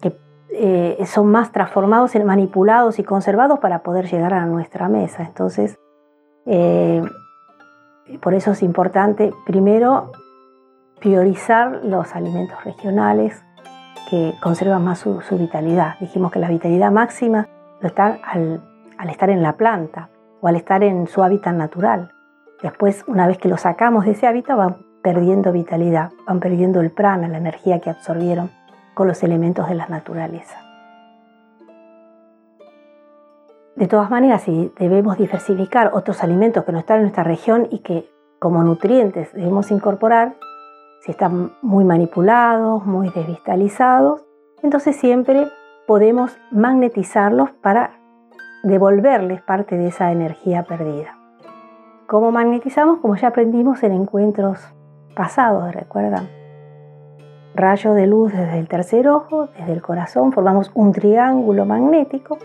que 0.01 0.17
eh, 0.51 1.05
son 1.05 1.27
más 1.27 1.51
transformados, 1.51 2.15
manipulados 2.25 2.99
y 2.99 3.03
conservados 3.03 3.59
para 3.59 3.83
poder 3.83 4.09
llegar 4.09 4.33
a 4.33 4.45
nuestra 4.45 4.89
mesa. 4.89 5.23
Entonces, 5.23 5.77
eh, 6.45 7.03
por 8.21 8.33
eso 8.33 8.51
es 8.51 8.63
importante 8.63 9.31
primero 9.45 10.11
priorizar 10.99 11.81
los 11.83 12.15
alimentos 12.15 12.63
regionales 12.63 13.43
que 14.09 14.33
conservan 14.41 14.83
más 14.83 14.99
su, 14.99 15.21
su 15.21 15.37
vitalidad. 15.37 15.99
Dijimos 15.99 16.31
que 16.31 16.39
la 16.39 16.49
vitalidad 16.49 16.91
máxima 16.91 17.47
lo 17.79 17.87
está 17.87 18.17
al 18.23 18.61
al 18.99 19.09
estar 19.09 19.29
en 19.29 19.41
la 19.41 19.53
planta 19.53 20.09
o 20.41 20.47
al 20.47 20.57
estar 20.57 20.83
en 20.83 21.07
su 21.07 21.23
hábitat 21.23 21.55
natural. 21.55 22.11
Después, 22.61 23.05
una 23.07 23.27
vez 23.27 23.37
que 23.37 23.47
lo 23.47 23.55
sacamos 23.55 24.03
de 24.03 24.11
ese 24.11 24.27
hábitat, 24.27 24.57
van 24.57 24.77
perdiendo 25.01 25.53
vitalidad, 25.53 26.11
van 26.27 26.41
perdiendo 26.41 26.81
el 26.81 26.91
prana, 26.91 27.29
la 27.29 27.37
energía 27.37 27.79
que 27.79 27.89
absorbieron 27.89 28.51
con 28.93 29.07
los 29.07 29.23
elementos 29.23 29.69
de 29.69 29.75
la 29.75 29.87
naturaleza. 29.87 30.59
De 33.77 33.87
todas 33.87 34.09
maneras, 34.11 34.41
si 34.41 34.73
debemos 34.77 35.17
diversificar 35.17 35.91
otros 35.93 36.21
alimentos 36.21 36.65
que 36.65 36.73
no 36.73 36.79
están 36.79 36.97
en 36.97 37.03
nuestra 37.03 37.23
región 37.23 37.69
y 37.71 37.79
que 37.79 38.09
como 38.37 38.61
nutrientes 38.63 39.31
debemos 39.31 39.71
incorporar, 39.71 40.35
si 41.05 41.11
están 41.11 41.53
muy 41.61 41.85
manipulados, 41.85 42.85
muy 42.85 43.09
desvitalizados, 43.11 44.25
entonces 44.61 44.97
siempre 44.97 45.47
podemos 45.87 46.37
magnetizarlos 46.51 47.51
para 47.51 47.98
devolverles 48.63 49.41
parte 49.41 49.77
de 49.77 49.87
esa 49.87 50.11
energía 50.11 50.63
perdida. 50.63 51.17
¿Cómo 52.07 52.31
magnetizamos? 52.31 52.99
Como 52.99 53.15
ya 53.15 53.29
aprendimos 53.29 53.83
en 53.83 53.93
encuentros 53.93 54.59
pasados, 55.15 55.73
¿recuerdan? 55.73 56.27
Rayo 57.55 57.93
de 57.93 58.07
luz 58.07 58.31
desde 58.31 58.59
el 58.59 58.67
tercer 58.67 59.07
ojo, 59.07 59.47
desde 59.57 59.73
el 59.73 59.81
corazón, 59.81 60.31
formamos 60.31 60.71
un 60.73 60.91
triángulo 60.91 61.65
magnético 61.65 62.37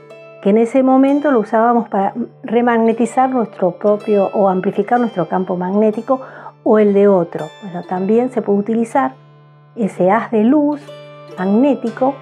que 0.42 0.50
en 0.50 0.59
ese 0.59 0.83
momento 0.83 1.30
lo 1.30 1.40
usábamos 1.40 1.88
para 1.88 2.12
remagnetizar 2.42 3.30
nuestro 3.30 3.73
propio 3.78 4.28
o 4.35 4.49
amplificar 4.49 5.00
nuestro 5.00 5.26
campo 5.26 5.56
magnético 5.56 6.21
o 6.62 6.78
el 6.78 6.92
de 6.92 7.09
otro. 7.09 7.47
Bueno, 7.62 7.83
también 7.88 8.30
se 8.30 8.42
puede 8.42 8.59
utilizar 8.59 9.12
ese 9.76 10.11
haz 10.11 10.30
de 10.30 10.44
luz 10.44 10.83
magnético 11.38 12.14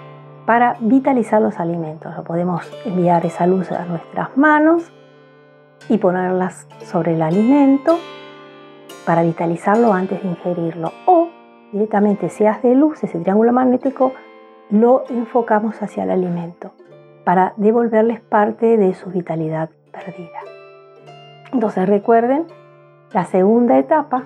para 0.46 0.76
vitalizar 0.80 1.40
los 1.40 1.58
alimentos. 1.58 2.14
Lo 2.16 2.24
podemos 2.24 2.70
enviar 2.84 3.24
esa 3.26 3.46
luz 3.46 3.70
a 3.72 3.84
nuestras 3.84 4.36
manos 4.36 4.92
y 5.88 5.98
ponerlas 5.98 6.66
sobre 6.84 7.14
el 7.14 7.22
alimento 7.22 7.98
para 9.06 9.22
vitalizarlo 9.22 9.92
antes 9.92 10.22
de 10.22 10.28
ingerirlo. 10.28 10.92
O 11.06 11.28
directamente 11.72 12.28
si 12.28 12.46
hace 12.46 12.68
de 12.68 12.74
luz, 12.74 13.02
ese 13.02 13.18
triángulo 13.18 13.52
magnético, 13.52 14.12
lo 14.70 15.04
enfocamos 15.08 15.82
hacia 15.82 16.04
el 16.04 16.10
alimento 16.10 16.72
para 17.24 17.54
devolverles 17.56 18.20
parte 18.20 18.76
de 18.76 18.94
su 18.94 19.10
vitalidad 19.10 19.70
perdida. 19.92 20.40
Entonces 21.52 21.88
recuerden 21.88 22.46
La 23.12 23.26
segunda 23.26 23.78
etapa, 23.78 24.24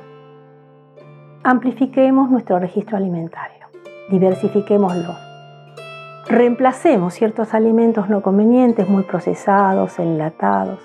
amplifiquemos 1.42 2.30
nuestro 2.30 2.60
registro 2.60 2.96
alimentario, 2.96 3.66
diversifiquémoslo. 4.10 5.25
Reemplacemos 6.28 7.14
ciertos 7.14 7.54
alimentos 7.54 8.08
no 8.08 8.20
convenientes, 8.20 8.88
muy 8.88 9.04
procesados, 9.04 10.00
enlatados. 10.00 10.80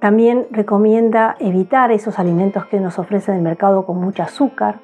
También 0.00 0.46
recomienda 0.50 1.36
evitar 1.40 1.92
esos 1.92 2.18
alimentos 2.18 2.64
que 2.64 2.80
nos 2.80 2.98
ofrecen 2.98 3.34
el 3.34 3.42
mercado 3.42 3.84
con 3.84 4.00
mucho 4.00 4.22
azúcar. 4.22 4.80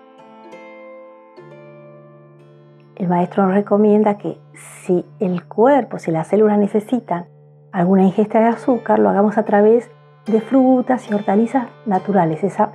El 2.97 3.09
maestro 3.09 3.47
nos 3.47 3.55
recomienda 3.55 4.19
que 4.19 4.39
si 4.53 5.07
el 5.21 5.47
cuerpo, 5.47 5.99
si 5.99 6.11
las 6.11 6.29
células 6.29 6.59
necesitan 6.59 7.25
alguna 7.73 8.03
ingesta 8.05 8.41
de 8.41 8.47
azúcar, 8.49 8.99
lo 8.99 9.09
hagamos 9.09 9.39
a 9.39 9.45
través 9.47 9.91
de 10.27 10.43
frutas 10.43 11.11
y 11.11 11.15
hortalizas 11.15 11.67
naturales, 11.87 12.45
esas 12.45 12.69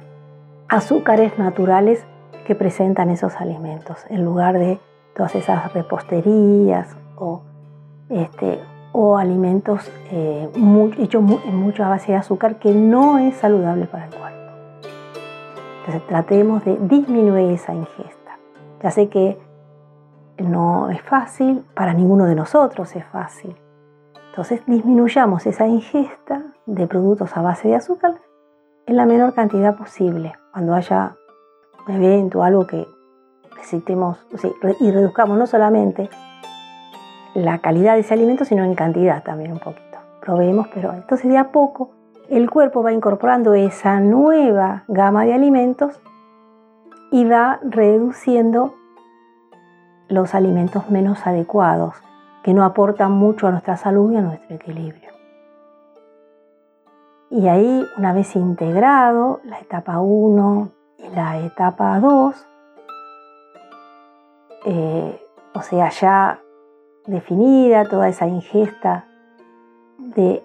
azúcares 0.67 1.37
naturales 1.37 2.07
que 2.47 2.55
presentan 2.55 3.11
esos 3.11 3.35
alimentos, 3.35 4.03
en 4.09 4.25
lugar 4.25 4.57
de 4.57 4.79
todas 5.15 5.33
esas 5.35 5.73
reposterías 5.73 6.95
o, 7.17 7.41
este, 8.09 8.59
o 8.91 9.17
alimentos 9.17 9.89
eh, 10.11 10.49
hechos 10.97 11.23
en 11.45 11.55
mucha 11.55 11.87
base 11.87 12.11
de 12.11 12.17
azúcar 12.17 12.59
que 12.59 12.73
no 12.73 13.17
es 13.17 13.35
saludable 13.37 13.85
para 13.85 14.05
el 14.05 14.13
cuerpo. 14.13 14.37
Entonces 15.79 16.05
tratemos 16.07 16.65
de 16.65 16.77
disminuir 16.77 17.51
esa 17.51 17.73
ingesta. 17.73 18.37
Ya 18.83 18.91
sé 18.91 19.07
que 19.07 19.39
no 20.37 20.89
es 20.89 21.01
fácil, 21.01 21.63
para 21.73 21.93
ninguno 21.93 22.25
de 22.25 22.35
nosotros 22.35 22.95
es 22.95 23.05
fácil. 23.05 23.55
Entonces 24.29 24.61
disminuyamos 24.67 25.45
esa 25.45 25.65
ingesta 25.65 26.43
de 26.65 26.87
productos 26.87 27.37
a 27.37 27.41
base 27.41 27.69
de 27.69 27.75
azúcar 27.75 28.15
en 28.85 28.97
la 28.97 29.05
menor 29.05 29.33
cantidad 29.33 29.77
posible. 29.77 30.33
Cuando 30.51 30.73
haya 30.73 31.15
un 31.87 31.93
evento 31.93 32.39
o 32.39 32.43
algo 32.43 32.67
que 32.67 32.85
necesitemos 33.65 34.19
y 34.79 34.91
reduzcamos 34.91 35.37
no 35.37 35.47
solamente 35.47 36.09
la 37.33 37.59
calidad 37.59 37.95
de 37.95 38.01
ese 38.01 38.13
alimento, 38.13 38.45
sino 38.45 38.63
en 38.63 38.75
cantidad 38.75 39.23
también 39.23 39.51
un 39.51 39.59
poquito. 39.59 39.97
Probemos, 40.21 40.67
pero 40.73 40.93
entonces 40.93 41.29
de 41.29 41.37
a 41.37 41.51
poco 41.51 41.91
el 42.29 42.49
cuerpo 42.49 42.81
va 42.83 42.93
incorporando 42.93 43.53
esa 43.53 43.99
nueva 43.99 44.83
gama 44.87 45.25
de 45.25 45.33
alimentos 45.33 45.99
y 47.11 47.25
va 47.25 47.59
reduciendo 47.63 48.75
los 50.07 50.35
alimentos 50.35 50.89
menos 50.89 51.25
adecuados, 51.25 51.95
que 52.43 52.53
no 52.53 52.63
aportan 52.63 53.11
mucho 53.11 53.47
a 53.47 53.51
nuestra 53.51 53.77
salud 53.77 54.11
y 54.11 54.17
a 54.17 54.21
nuestro 54.21 54.55
equilibrio. 54.55 55.09
Y 57.31 57.47
ahí, 57.47 57.83
una 57.97 58.13
vez 58.13 58.35
integrado 58.35 59.41
la 59.43 59.59
etapa 59.59 59.99
1 59.99 60.69
y 60.99 61.15
la 61.15 61.39
etapa 61.39 61.99
2, 61.99 62.47
eh, 64.65 65.21
o 65.53 65.61
sea, 65.61 65.89
ya 65.89 66.41
definida 67.05 67.85
toda 67.85 68.09
esa 68.09 68.27
ingesta 68.27 69.05
de 69.99 70.43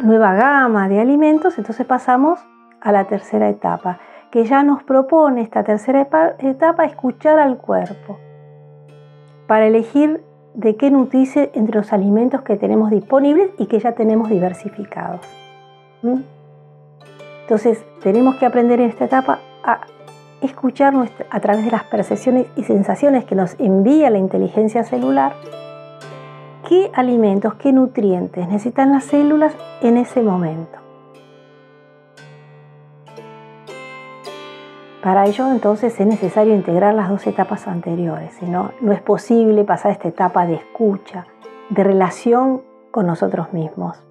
nueva 0.00 0.34
gama 0.34 0.88
de 0.88 1.00
alimentos, 1.00 1.56
entonces 1.58 1.86
pasamos 1.86 2.38
a 2.80 2.92
la 2.92 3.04
tercera 3.04 3.48
etapa, 3.48 3.98
que 4.30 4.44
ya 4.44 4.62
nos 4.62 4.82
propone 4.82 5.40
esta 5.40 5.64
tercera 5.64 6.08
etapa 6.38 6.84
escuchar 6.84 7.38
al 7.38 7.56
cuerpo 7.56 8.18
para 9.46 9.66
elegir 9.66 10.22
de 10.54 10.76
qué 10.76 10.90
nutrirse 10.90 11.50
entre 11.54 11.76
los 11.76 11.92
alimentos 11.92 12.42
que 12.42 12.56
tenemos 12.56 12.90
disponibles 12.90 13.50
y 13.58 13.66
que 13.66 13.78
ya 13.78 13.92
tenemos 13.92 14.28
diversificados. 14.28 15.20
Entonces, 17.42 17.84
tenemos 18.02 18.36
que 18.36 18.46
aprender 18.46 18.80
en 18.80 18.90
esta 18.90 19.06
etapa 19.06 19.38
a 19.64 19.80
escuchar 20.46 20.94
a 21.30 21.40
través 21.40 21.64
de 21.64 21.70
las 21.70 21.84
percepciones 21.84 22.46
y 22.56 22.64
sensaciones 22.64 23.24
que 23.24 23.34
nos 23.34 23.58
envía 23.58 24.10
la 24.10 24.18
inteligencia 24.18 24.84
celular 24.84 25.34
qué 26.68 26.90
alimentos, 26.94 27.54
qué 27.54 27.72
nutrientes 27.72 28.48
necesitan 28.48 28.92
las 28.92 29.04
células 29.04 29.54
en 29.82 29.96
ese 29.96 30.22
momento. 30.22 30.78
Para 35.02 35.26
ello 35.26 35.50
entonces 35.50 36.00
es 36.00 36.06
necesario 36.06 36.54
integrar 36.54 36.94
las 36.94 37.10
dos 37.10 37.26
etapas 37.26 37.68
anteriores, 37.68 38.32
si 38.40 38.46
no, 38.46 38.72
no 38.80 38.92
es 38.92 39.02
posible 39.02 39.64
pasar 39.64 39.92
esta 39.92 40.08
etapa 40.08 40.46
de 40.46 40.54
escucha, 40.54 41.26
de 41.68 41.84
relación 41.84 42.62
con 42.90 43.06
nosotros 43.06 43.52
mismos. 43.52 44.02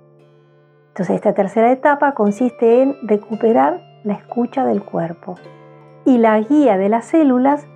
Entonces 0.90 1.16
esta 1.16 1.34
tercera 1.34 1.72
etapa 1.72 2.14
consiste 2.14 2.84
en 2.84 2.96
recuperar 3.08 3.82
la 4.04 4.14
escucha 4.14 4.66
del 4.66 4.84
cuerpo 4.84 5.36
y 6.06 6.18
la 6.18 6.40
guía 6.40 6.78
de 6.78 6.90
las 6.90 7.06
células 7.06 7.68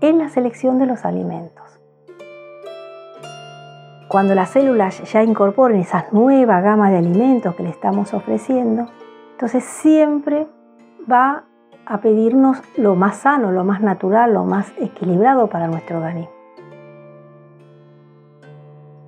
en 0.00 0.18
la 0.18 0.28
selección 0.28 0.78
de 0.78 0.86
los 0.86 1.04
alimentos. 1.04 1.80
Cuando 4.08 4.34
las 4.34 4.50
células 4.50 5.02
ya 5.12 5.22
incorporen 5.22 5.80
esa 5.80 6.06
nueva 6.12 6.60
gama 6.60 6.90
de 6.90 6.98
alimentos 6.98 7.54
que 7.54 7.64
le 7.64 7.70
estamos 7.70 8.14
ofreciendo, 8.14 8.86
entonces 9.32 9.64
siempre 9.64 10.46
va 11.10 11.44
a 11.86 12.00
pedirnos 12.00 12.62
lo 12.76 12.94
más 12.94 13.18
sano, 13.18 13.52
lo 13.52 13.64
más 13.64 13.80
natural, 13.80 14.32
lo 14.32 14.44
más 14.44 14.72
equilibrado 14.78 15.48
para 15.48 15.68
nuestro 15.68 15.98
organismo. 15.98 16.34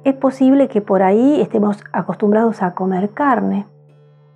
Es 0.04 0.14
posible 0.14 0.68
que 0.68 0.80
por 0.80 1.02
ahí 1.02 1.40
estemos 1.40 1.82
acostumbrados 1.92 2.62
a 2.62 2.74
comer 2.74 3.10
carne 3.10 3.66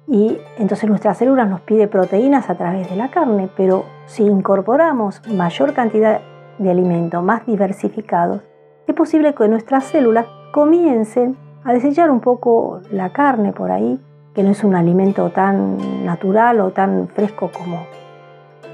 y 0.06 0.38
entonces 0.58 0.88
nuestras 0.88 1.18
células 1.18 1.48
nos 1.48 1.60
pide 1.60 1.88
proteínas 1.88 2.50
a 2.50 2.56
través 2.56 2.90
de 2.90 2.96
la 2.96 3.10
carne, 3.10 3.48
pero 3.56 3.84
si 4.06 4.24
incorporamos 4.24 5.22
mayor 5.28 5.74
cantidad 5.74 6.20
de 6.58 6.70
alimentos 6.70 7.22
más 7.22 7.46
diversificados, 7.46 8.42
es 8.86 8.94
posible 8.94 9.34
que 9.34 9.48
nuestras 9.48 9.84
células 9.84 10.26
comiencen 10.52 11.36
a 11.64 11.72
desechar 11.72 12.10
un 12.10 12.20
poco 12.20 12.80
la 12.90 13.12
carne 13.12 13.52
por 13.52 13.70
ahí, 13.70 14.00
que 14.34 14.42
no 14.42 14.50
es 14.50 14.64
un 14.64 14.74
alimento 14.74 15.30
tan 15.30 16.04
natural 16.04 16.60
o 16.60 16.70
tan 16.70 17.08
fresco 17.08 17.50
como 17.56 17.86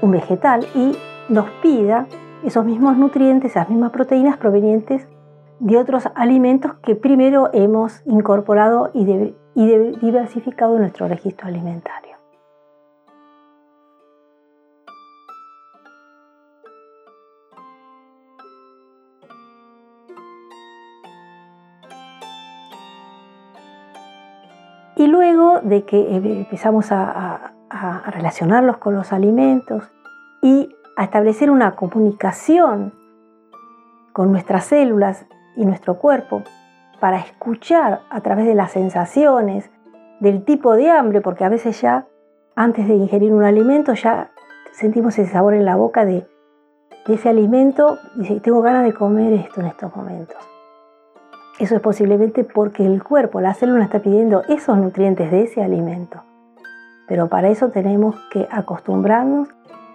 un 0.01 0.11
vegetal 0.11 0.65
y 0.73 0.97
nos 1.29 1.49
pida 1.61 2.07
esos 2.43 2.65
mismos 2.65 2.97
nutrientes, 2.97 3.51
esas 3.51 3.69
mismas 3.69 3.91
proteínas 3.91 4.37
provenientes 4.37 5.07
de 5.59 5.77
otros 5.77 6.07
alimentos 6.15 6.73
que 6.81 6.95
primero 6.95 7.49
hemos 7.53 8.01
incorporado 8.05 8.91
y, 8.93 9.35
diversificado 9.55 10.75
en 10.75 10.81
nuestro 10.81 11.07
registro 11.07 11.47
alimentario. 11.47 12.17
Y 24.95 25.07
luego 25.07 25.61
de 25.61 25.85
que 25.85 26.15
empezamos 26.15 26.91
a, 26.91 27.53
a 27.69 28.11
relacionarlos 28.11 28.77
con 28.77 28.95
los 28.95 29.13
alimentos 29.13 29.89
y 30.41 30.75
a 30.97 31.05
establecer 31.05 31.49
una 31.49 31.75
comunicación 31.75 32.93
con 34.11 34.31
nuestras 34.31 34.65
células 34.65 35.25
y 35.55 35.65
nuestro 35.65 35.97
cuerpo 35.97 36.43
para 36.99 37.17
escuchar 37.17 38.01
a 38.09 38.21
través 38.21 38.45
de 38.45 38.55
las 38.55 38.71
sensaciones, 38.71 39.69
del 40.19 40.43
tipo 40.43 40.75
de 40.75 40.89
hambre, 40.89 41.21
porque 41.21 41.45
a 41.45 41.49
veces 41.49 41.81
ya 41.81 42.05
antes 42.55 42.87
de 42.87 42.95
ingerir 42.95 43.33
un 43.33 43.43
alimento 43.43 43.93
ya 43.93 44.31
sentimos 44.73 45.17
ese 45.17 45.31
sabor 45.31 45.53
en 45.53 45.65
la 45.65 45.75
boca 45.75 46.05
de, 46.05 46.27
ese 47.07 47.29
alimento 47.29 47.97
y 48.15 48.19
dice, 48.19 48.39
tengo 48.39 48.61
ganas 48.61 48.83
de 48.83 48.93
comer 48.93 49.33
esto 49.33 49.61
en 49.61 49.67
estos 49.67 49.95
momentos. 49.95 50.37
Eso 51.57 51.75
es 51.75 51.81
posiblemente 51.81 52.43
porque 52.43 52.85
el 52.85 53.03
cuerpo, 53.03 53.41
la 53.41 53.55
célula 53.55 53.83
está 53.83 53.99
pidiendo 53.99 54.43
esos 54.47 54.77
nutrientes 54.77 55.31
de 55.31 55.41
ese 55.41 55.63
alimento. 55.63 56.21
Pero 57.07 57.27
para 57.27 57.49
eso 57.49 57.69
tenemos 57.69 58.15
que 58.31 58.47
acostumbrarnos 58.51 59.49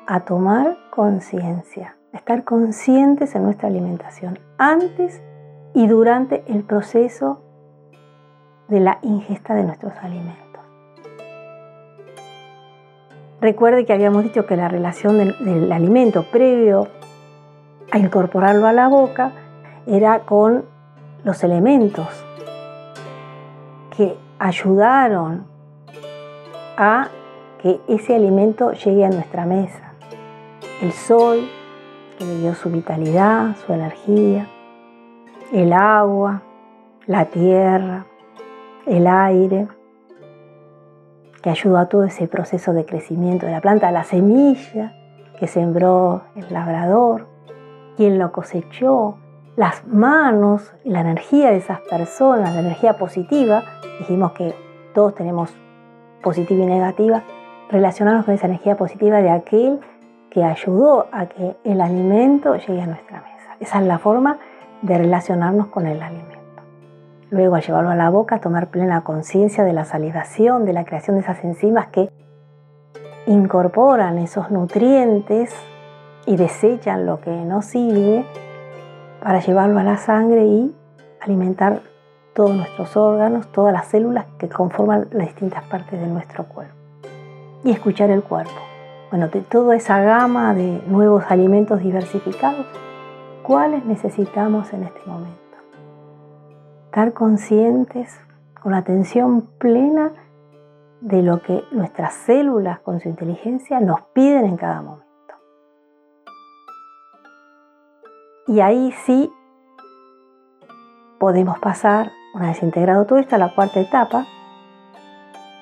a 0.08 0.20
tomar 0.24 0.76
conciencia, 0.90 1.96
a 2.12 2.16
estar 2.16 2.42
conscientes 2.42 3.36
en 3.36 3.44
nuestra 3.44 3.68
alimentación 3.68 4.40
antes 4.58 5.22
y 5.74 5.88
durante 5.88 6.44
el 6.46 6.62
proceso 6.62 7.40
de 8.68 8.80
la 8.80 8.98
ingesta 9.02 9.54
de 9.54 9.64
nuestros 9.64 9.92
alimentos. 10.00 10.44
Recuerde 13.40 13.84
que 13.84 13.92
habíamos 13.92 14.22
dicho 14.22 14.46
que 14.46 14.56
la 14.56 14.68
relación 14.68 15.18
del, 15.18 15.36
del, 15.44 15.70
alimento 15.72 16.22
previo 16.30 16.88
a 17.90 17.98
incorporarlo 17.98 18.66
a 18.66 18.72
la 18.72 18.88
boca 18.88 19.32
era 19.86 20.20
con 20.20 20.64
los 21.24 21.42
elementos 21.44 22.06
que 23.96 24.16
ayudaron 24.38 25.46
a 26.76 27.08
que 27.60 27.80
ese 27.88 28.14
alimento 28.14 28.72
llegue 28.72 29.04
a 29.04 29.10
nuestra 29.10 29.44
mesa. 29.44 29.92
El 30.80 30.92
sol, 30.92 31.48
que 32.18 32.24
le 32.24 32.38
dio 32.38 32.54
su 32.54 32.70
vitalidad, 32.70 33.56
su 33.66 33.72
energía, 33.72 34.48
el 35.54 35.72
agua, 35.72 36.42
la 37.06 37.26
tierra, 37.26 38.06
el 38.86 39.06
aire, 39.06 39.68
que 41.40 41.50
ayudó 41.50 41.78
a 41.78 41.88
todo 41.88 42.02
ese 42.02 42.26
proceso 42.26 42.72
de 42.72 42.84
crecimiento 42.84 43.46
de 43.46 43.52
la 43.52 43.60
planta, 43.60 43.92
la 43.92 44.02
semilla 44.02 44.92
que 45.38 45.46
sembró 45.46 46.22
el 46.34 46.52
labrador, 46.52 47.28
quien 47.96 48.18
lo 48.18 48.32
cosechó, 48.32 49.16
las 49.54 49.86
manos, 49.86 50.74
la 50.82 51.02
energía 51.02 51.50
de 51.50 51.58
esas 51.58 51.78
personas, 51.82 52.52
la 52.52 52.60
energía 52.60 52.98
positiva, 52.98 53.62
dijimos 54.00 54.32
que 54.32 54.56
todos 54.92 55.14
tenemos 55.14 55.54
positiva 56.20 56.64
y 56.64 56.66
negativa, 56.66 57.22
relacionarnos 57.70 58.24
con 58.24 58.34
esa 58.34 58.46
energía 58.46 58.76
positiva 58.76 59.22
de 59.22 59.30
aquel 59.30 59.78
que 60.30 60.42
ayudó 60.42 61.06
a 61.12 61.26
que 61.26 61.56
el 61.62 61.80
alimento 61.80 62.56
llegue 62.56 62.82
a 62.82 62.86
nuestra 62.86 63.20
mesa. 63.20 63.56
Esa 63.60 63.78
es 63.78 63.86
la 63.86 63.98
forma 63.98 64.40
de 64.84 64.98
relacionarnos 64.98 65.68
con 65.68 65.86
el 65.86 66.02
alimento. 66.02 66.34
Luego, 67.30 67.56
al 67.56 67.62
llevarlo 67.62 67.90
a 67.90 67.96
la 67.96 68.10
boca, 68.10 68.40
tomar 68.40 68.68
plena 68.68 69.02
conciencia 69.02 69.64
de 69.64 69.72
la 69.72 69.86
salivación, 69.86 70.66
de 70.66 70.74
la 70.74 70.84
creación 70.84 71.16
de 71.16 71.22
esas 71.22 71.42
enzimas 71.42 71.86
que 71.88 72.10
incorporan 73.26 74.18
esos 74.18 74.50
nutrientes 74.50 75.54
y 76.26 76.36
desechan 76.36 77.06
lo 77.06 77.20
que 77.20 77.30
no 77.30 77.62
sirve 77.62 78.26
para 79.22 79.40
llevarlo 79.40 79.78
a 79.78 79.84
la 79.84 79.96
sangre 79.96 80.44
y 80.44 80.76
alimentar 81.20 81.80
todos 82.34 82.54
nuestros 82.54 82.94
órganos, 82.96 83.46
todas 83.52 83.72
las 83.72 83.86
células 83.86 84.26
que 84.38 84.48
conforman 84.50 85.08
las 85.12 85.28
distintas 85.28 85.64
partes 85.64 85.98
de 85.98 86.06
nuestro 86.06 86.44
cuerpo. 86.44 86.74
Y 87.64 87.70
escuchar 87.70 88.10
el 88.10 88.22
cuerpo. 88.22 88.52
Bueno, 89.10 89.28
de 89.28 89.40
toda 89.40 89.76
esa 89.76 90.02
gama 90.02 90.54
de 90.54 90.82
nuevos 90.86 91.24
alimentos 91.30 91.80
diversificados, 91.80 92.66
¿cuáles 93.44 93.84
necesitamos 93.84 94.72
en 94.72 94.84
este 94.84 95.00
momento? 95.06 95.38
Estar 96.86 97.12
conscientes 97.12 98.18
con 98.60 98.72
atención 98.72 99.42
plena 99.58 100.12
de 101.00 101.22
lo 101.22 101.42
que 101.42 101.62
nuestras 101.70 102.14
células 102.14 102.80
con 102.80 103.00
su 103.00 103.08
inteligencia 103.08 103.78
nos 103.80 104.00
piden 104.14 104.46
en 104.46 104.56
cada 104.56 104.80
momento. 104.80 105.04
Y 108.46 108.60
ahí 108.60 108.92
sí 109.04 109.30
podemos 111.18 111.58
pasar, 111.58 112.12
una 112.34 112.48
vez 112.48 112.62
integrado 112.62 113.04
todo 113.04 113.18
esto, 113.18 113.36
a 113.36 113.38
la 113.38 113.54
cuarta 113.54 113.80
etapa, 113.80 114.26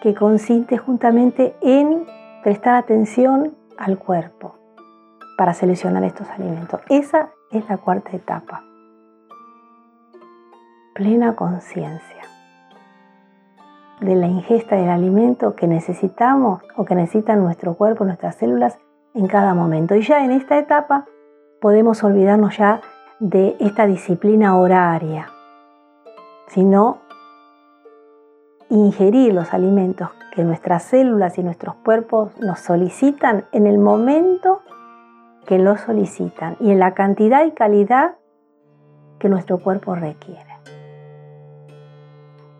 que 0.03 0.15
consiste 0.15 0.79
justamente 0.79 1.57
en 1.61 2.07
prestar 2.45 2.77
atención 2.77 3.57
al 3.77 3.99
cuerpo 3.99 4.55
para 5.37 5.55
seleccionar 5.55 6.05
estos 6.05 6.29
alimentos. 6.29 6.81
Esa 6.89 7.31
es 7.53 7.69
la 7.69 7.79
cuarta 7.79 8.11
etapa. 8.13 8.65
Plena 10.95 11.37
conciencia 11.37 12.23
de 14.01 14.17
la 14.17 14.27
ingesta 14.27 14.77
del 14.77 14.89
alimento 14.89 15.55
que 15.55 15.67
necesitamos 15.67 16.63
o 16.77 16.85
que 16.85 16.95
necesitan 16.95 17.43
nuestro 17.43 17.75
cuerpo, 17.75 18.05
nuestras 18.05 18.37
células 18.37 18.79
en 19.15 19.27
cada 19.29 19.55
momento. 19.55 19.95
Y 19.95 20.03
ya 20.03 20.25
en 20.25 20.33
esta 20.33 20.59
etapa 20.59 21.07
podemos 21.61 22.03
olvidarnos 22.03 22.57
ya 22.57 22.81
de 23.21 23.57
esta 23.61 23.87
disciplina 23.87 24.59
horaria, 24.59 25.29
sino 26.49 26.99
ingerir 28.69 29.35
los 29.35 29.55
alimentos 29.55 30.11
que 30.35 30.45
nuestras 30.45 30.83
células 30.83 31.39
y 31.39 31.43
nuestros 31.43 31.77
cuerpos 31.77 32.37
nos 32.41 32.59
solicitan 32.59 33.45
en 33.53 33.67
el 33.67 33.79
momento 33.79 34.63
que 35.47 35.59
los 35.59 35.81
solicitan 35.81 36.57
y 36.61 36.71
en 36.71 36.79
la 36.79 36.95
cantidad 36.95 37.45
y 37.45 37.53
calidad 37.53 38.17
que 39.19 39.29
nuestro 39.29 39.59
cuerpo 39.59 39.95
requiere. 39.95 40.53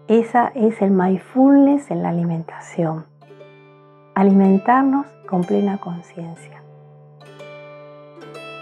Esa 0.09 0.49
es 0.55 0.83
el 0.83 0.91
mindfulness 0.91 1.91
en 1.91 2.03
la 2.03 2.11
alimentación. 2.11 3.07
Alimentarnos 4.15 5.07
con 5.27 5.43
plena 5.43 5.79
conciencia 5.79 6.63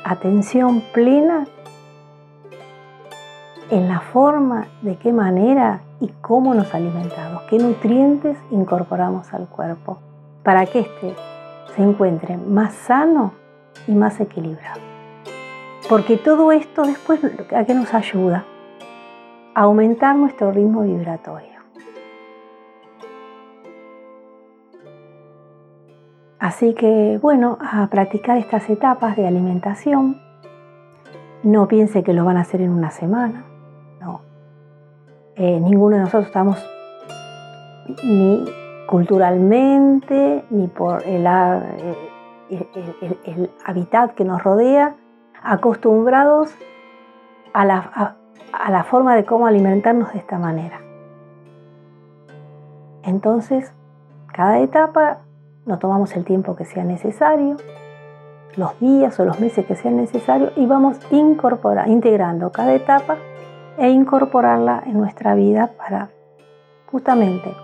atención 0.04 0.82
plena 0.92 1.46
en 3.70 3.88
la 3.88 4.00
forma, 4.00 4.66
de 4.82 4.96
qué 4.96 5.12
manera 5.12 5.82
y 6.00 6.08
cómo 6.20 6.54
nos 6.54 6.74
alimentamos, 6.74 7.42
qué 7.48 7.58
nutrientes 7.58 8.36
incorporamos 8.50 9.32
al 9.32 9.46
cuerpo, 9.46 9.98
para 10.42 10.66
que 10.66 10.80
éste 10.80 11.14
se 11.76 11.82
encuentre 11.82 12.36
más 12.36 12.74
sano 12.74 13.34
y 13.86 13.92
más 13.92 14.20
equilibrado. 14.20 14.80
Porque 15.88 16.16
todo 16.16 16.52
esto 16.52 16.82
después, 16.82 17.20
¿a 17.54 17.64
qué 17.64 17.74
nos 17.74 17.92
ayuda? 17.94 18.44
A 19.54 19.62
aumentar 19.62 20.14
nuestro 20.16 20.52
ritmo 20.52 20.82
vibratorio. 20.82 21.50
Así 26.38 26.74
que 26.74 27.18
bueno, 27.20 27.58
a 27.60 27.86
practicar 27.88 28.38
estas 28.38 28.70
etapas 28.70 29.16
de 29.16 29.26
alimentación. 29.26 30.20
No 31.42 31.68
piense 31.68 32.02
que 32.02 32.12
lo 32.12 32.24
van 32.24 32.36
a 32.36 32.40
hacer 32.40 32.60
en 32.60 32.70
una 32.70 32.90
semana. 32.90 33.44
No. 34.00 34.22
Eh, 35.36 35.60
ninguno 35.60 35.96
de 35.96 36.02
nosotros 36.02 36.26
estamos 36.26 36.64
ni 38.04 38.44
culturalmente, 38.86 40.44
ni 40.50 40.66
por 40.66 41.02
el, 41.06 41.26
el, 41.26 41.94
hábitat 43.64 44.14
que 44.14 44.24
nos 44.24 44.42
rodea, 44.42 44.96
acostumbrados 45.42 46.54
a 47.52 47.64
la, 47.64 48.16
a 48.52 48.70
la 48.70 48.84
forma 48.84 49.14
de 49.16 49.24
cómo 49.24 49.46
alimentarnos 49.46 50.12
de 50.12 50.18
esta 50.18 50.38
manera. 50.38 50.80
Entonces, 53.02 53.72
cada 54.32 54.60
etapa 54.60 55.18
nos 55.66 55.78
tomamos 55.78 56.14
el 56.16 56.24
tiempo 56.24 56.56
que 56.56 56.64
sea 56.64 56.84
necesario, 56.84 57.56
los 58.56 58.78
días 58.80 59.18
o 59.20 59.24
los 59.24 59.40
meses 59.40 59.64
que 59.66 59.76
sean 59.76 59.96
necesarios 59.96 60.52
y 60.56 60.66
vamos 60.66 60.98
incorporar, 61.10 61.88
integrando 61.88 62.50
cada 62.50 62.74
etapa 62.74 63.16
e 63.78 63.88
incorporarla 63.88 64.82
en 64.86 64.98
nuestra 64.98 65.34
vida 65.34 65.70
para 65.78 66.10
justamente 66.86 67.54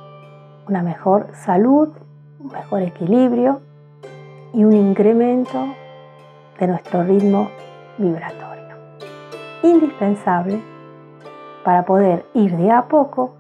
una 0.69 0.83
mejor 0.83 1.29
salud, 1.35 1.89
un 2.41 2.53
mejor 2.53 2.83
equilibrio 2.83 3.61
y 4.57 4.65
un 4.65 4.73
incremento 4.73 5.67
de 6.59 6.67
nuestro 6.67 7.05
ritmo 7.05 7.51
vibratorio. 7.99 8.75
Indispensable 9.63 10.63
para 11.63 11.85
poder 11.85 12.25
ir 12.33 12.57
de 12.57 12.71
a 12.71 12.89
poco 12.89 13.35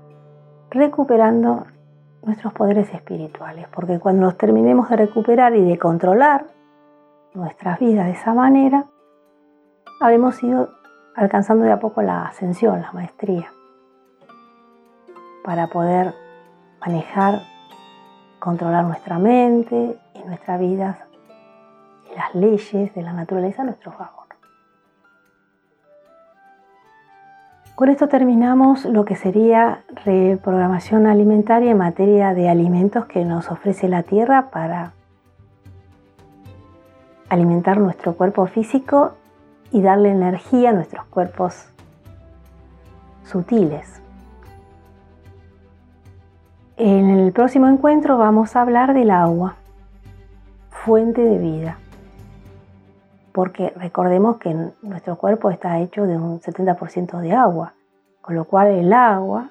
recuperando 0.69 1.65
nuestros 2.23 2.53
poderes 2.53 2.93
espirituales, 2.93 3.67
porque 3.69 3.99
cuando 3.99 4.27
nos 4.27 4.37
terminemos 4.37 4.91
de 4.91 4.97
recuperar 4.97 5.57
y 5.57 5.65
de 5.65 5.79
controlar 5.79 6.49
nuestras 7.33 7.79
vidas 7.79 8.07
de 8.07 8.13
esa 8.13 8.35
manera, 8.35 8.85
habremos 10.03 10.43
ido 10.43 10.69
alcanzando 11.15 11.65
de 11.65 11.73
a 11.73 11.81
poco 11.81 12.03
la 12.03 12.27
ascensión, 12.27 12.83
la 12.83 12.93
maestría, 12.93 13.51
para 15.43 15.69
poder 15.69 16.13
manejar, 16.79 17.41
controlar 18.39 18.85
nuestra 18.85 19.19
mente 19.19 19.99
y 20.15 20.19
nuestra 20.27 20.59
vida 20.59 21.06
las 22.17 22.35
leyes 22.35 22.95
de 22.95 23.03
la 23.03 23.13
naturaleza 23.13 23.63
a 23.63 23.67
nuestro 23.67 23.93
favor. 23.93 24.27
Con 27.75 27.91
esto 27.91 28.09
terminamos 28.09 28.87
lo 28.87 29.05
que 29.05 29.17
sería 29.17 29.85
reprogramación 30.05 31.07
alimentaria 31.07 31.73
en 31.73 31.77
materia 31.77 32.33
de 32.33 32.49
alimentos 32.49 33.05
que 33.05 33.23
nos 33.27 33.51
ofrece 33.51 33.87
la 33.87 34.03
tierra 34.03 34.49
para 34.51 34.93
alimentar 37.29 37.79
nuestro 37.79 38.17
cuerpo 38.17 38.47
físico 38.47 39.13
y 39.73 39.83
darle 39.83 40.09
energía 40.09 40.71
a 40.71 40.73
nuestros 40.73 41.05
cuerpos 41.07 41.69
sutiles. 43.25 44.01
En 46.79 47.11
el 47.11 47.31
próximo 47.33 47.69
encuentro 47.69 48.17
vamos 48.17 48.57
a 48.57 48.63
hablar 48.63 48.95
del 48.95 49.11
agua, 49.11 49.57
fuente 50.71 51.21
de 51.21 51.39
vida 51.39 51.79
porque 53.37 53.71
recordemos 53.77 54.39
que 54.39 54.57
nuestro 54.81 55.19
cuerpo 55.19 55.51
está 55.51 55.79
hecho 55.81 56.07
de 56.07 56.17
un 56.17 56.41
70% 56.41 57.21
de 57.21 57.35
agua, 57.35 57.75
con 58.23 58.35
lo 58.35 58.47
cual 58.47 58.69
el 58.69 58.95
agua 58.95 59.51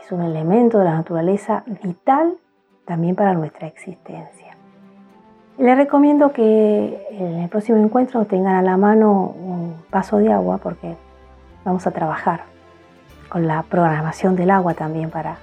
es 0.00 0.10
un 0.10 0.22
elemento 0.22 0.78
de 0.78 0.86
la 0.86 0.94
naturaleza 0.94 1.62
vital 1.82 2.38
también 2.86 3.16
para 3.16 3.34
nuestra 3.34 3.66
existencia. 3.66 4.56
Les 5.58 5.76
recomiendo 5.76 6.32
que 6.32 7.08
en 7.10 7.40
el 7.40 7.50
próximo 7.50 7.76
encuentro 7.76 8.24
tengan 8.24 8.54
a 8.54 8.62
la 8.62 8.78
mano 8.78 9.34
un 9.38 9.74
vaso 9.90 10.16
de 10.16 10.32
agua 10.32 10.56
porque 10.56 10.96
vamos 11.62 11.86
a 11.86 11.90
trabajar 11.90 12.44
con 13.28 13.46
la 13.46 13.64
programación 13.64 14.34
del 14.34 14.50
agua 14.50 14.72
también 14.72 15.10
para 15.10 15.36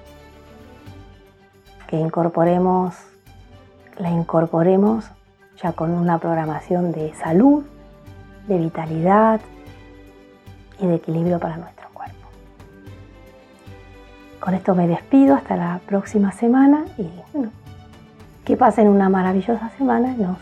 que 1.86 1.98
incorporemos, 1.98 2.96
la 4.00 4.10
incorporemos 4.10 5.12
ya 5.62 5.72
con 5.74 5.92
una 5.92 6.20
programación 6.20 6.92
de 6.92 7.14
salud, 7.16 7.64
de 8.48 8.58
vitalidad 8.58 9.42
y 10.80 10.88
de 10.88 10.96
equilibrio 10.96 11.40
para 11.40 11.58
nuestro 11.58 11.88
cuerpo. 11.94 12.28
Con 14.40 14.54
esto 14.54 14.76
me 14.76 14.88
despido 14.88 15.36
hasta 15.36 15.56
la 15.56 15.80
próxima 15.86 16.32
semana 16.32 16.86
y 16.98 17.10
Que 18.46 18.56
pasen 18.56 18.88
una 18.88 19.10
maravillosa 19.10 19.70
semana 19.78 20.14
y 20.14 20.22
nos 20.22 20.38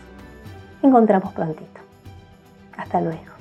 encontramos 0.82 1.32
prontito. 1.32 1.80
Hasta 2.76 3.00
luego. 3.00 3.35